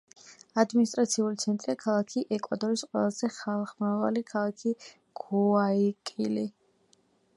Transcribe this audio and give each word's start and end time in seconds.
ადმინისტრაციული 0.61 1.37
ცენტრია 1.43 1.75
ქალაქი 1.83 2.23
ეკვადორის 2.37 2.85
ყველაზე 2.93 3.29
ხალხმრავალი 3.35 4.25
ქალაქი 4.33 4.75
გუაიაკილი. 5.23 6.47